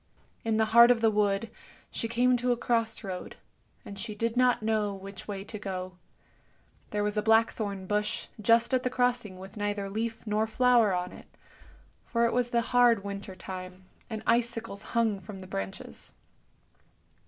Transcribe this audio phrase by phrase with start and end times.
[0.43, 1.51] In the heart of the wood
[1.91, 3.35] she came to a cross road,
[3.85, 5.95] and she did not know which way to go.
[6.89, 11.11] There was a blackthorn bush just at the crossing with neither leaf nor flower on
[11.11, 11.27] it,
[12.03, 16.15] for it was the hard winter time, and icicles hung from the branches.